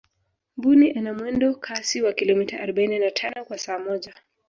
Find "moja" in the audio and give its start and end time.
3.79-4.15